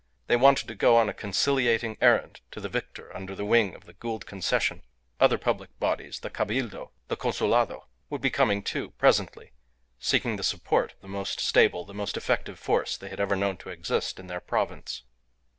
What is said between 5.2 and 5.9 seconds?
public